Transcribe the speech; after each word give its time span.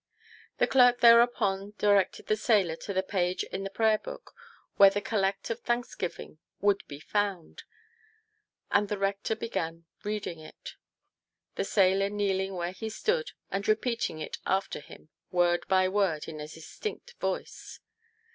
The 0.57 0.65
clerk 0.65 1.01
thereupon 1.01 1.75
directed 1.77 2.25
the 2.25 2.35
sailor 2.35 2.75
to 2.77 2.91
the 2.91 3.03
page 3.03 3.43
in 3.43 3.63
the 3.63 3.69
Prayer 3.69 3.99
book 3.99 4.33
where 4.77 4.89
the 4.89 4.99
collect 4.99 5.51
of 5.51 5.59
thanksgiving 5.59 6.39
would 6.59 6.81
be 6.87 6.99
found, 6.99 7.61
and 8.71 8.89
the 8.89 8.97
rector 8.97 9.35
began 9.35 9.85
reading 10.03 10.39
it, 10.39 10.73
the 11.53 11.63
sailor 11.65 12.09
kneeling 12.09 12.55
where 12.55 12.71
he 12.71 12.89
stood, 12.89 13.33
and 13.51 13.67
repeating 13.67 14.17
it 14.17 14.39
after 14.43 14.79
him 14.79 15.09
word 15.29 15.67
by 15.67 15.87
word 15.87 16.27
in 16.27 16.39
a 16.39 16.47
distinct 16.47 17.13
voice. 17.19 17.79